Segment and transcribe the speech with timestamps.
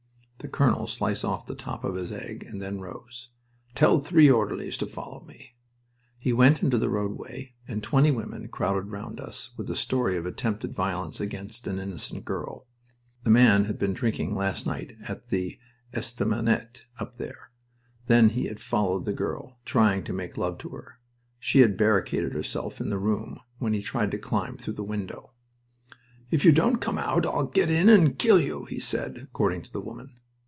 [0.43, 3.29] The colonel sliced off the top of his egg and then rose.
[3.75, 5.53] "Tell three orderlies to follow me."
[6.25, 10.25] We went into the roadway, and twenty women crowded round us with a story of
[10.25, 12.65] attempted violence against an innocent girl.
[13.21, 15.59] The man had been drinking last night at the
[15.93, 17.51] estaminet up there.
[18.07, 20.97] Then he had followed the girl, trying to make love to her.
[21.37, 25.33] She had barricaded herself in the room, when he tried to climb through the window.
[26.31, 29.71] "If you don't come out I'll get in and kill you," he said, according to
[29.71, 30.15] the women.